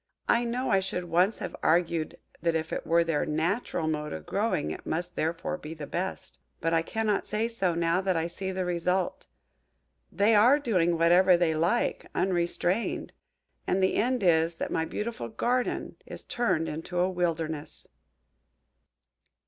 [0.27, 4.25] I know I should once have argued that if it were their natural mode of
[4.25, 6.39] growing it must therefore be the best.
[6.59, 9.27] But I cannot say so, now that I see the result.
[10.11, 13.13] They are doing whatever they like, unrestrained
[13.67, 17.87] and the end is, that my beautiful GARDEN is turned into a WILDERNESS."